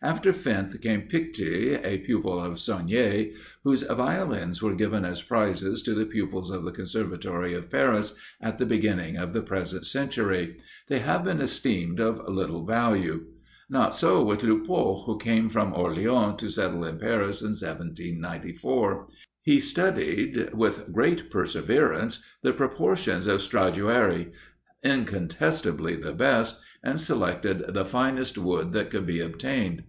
After 0.00 0.32
Finth 0.32 0.80
came 0.80 1.08
Picte, 1.08 1.84
a 1.84 1.98
pupil 1.98 2.38
of 2.38 2.60
Saunier, 2.60 3.32
whose 3.64 3.82
Violins 3.82 4.62
were 4.62 4.76
given 4.76 5.04
as 5.04 5.22
prizes 5.22 5.82
to 5.82 5.92
the 5.92 6.06
pupils 6.06 6.52
of 6.52 6.62
the 6.64 6.70
Conservatory 6.70 7.52
of 7.52 7.68
Paris, 7.68 8.14
at 8.40 8.58
the 8.58 8.64
beginning 8.64 9.16
of 9.16 9.32
the 9.32 9.42
present 9.42 9.84
century; 9.84 10.56
they 10.86 11.00
have 11.00 11.24
been 11.24 11.40
esteemed 11.40 11.98
of 11.98 12.24
little 12.28 12.64
value. 12.64 13.24
Not 13.68 13.92
so 13.92 14.22
with 14.22 14.44
Lupot, 14.44 15.04
who 15.06 15.18
came 15.18 15.48
from 15.48 15.74
Orleans 15.74 16.36
to 16.38 16.48
settle 16.48 16.84
in 16.84 16.98
Paris 16.98 17.42
in 17.42 17.48
1794. 17.48 19.08
He 19.42 19.58
studied, 19.60 20.54
with 20.54 20.92
great 20.92 21.28
perseverance, 21.28 22.22
the 22.44 22.52
proportions 22.52 23.26
of 23.26 23.40
Stradiuari, 23.42 24.30
incontestably 24.84 25.96
the 25.96 26.12
best, 26.12 26.60
and 26.84 27.00
selected 27.00 27.64
the 27.74 27.84
finest 27.84 28.38
wood 28.38 28.72
that 28.72 28.88
could 28.88 29.04
be 29.04 29.18
obtained. 29.18 29.82